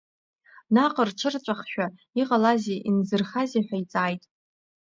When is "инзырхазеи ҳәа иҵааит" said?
2.89-4.23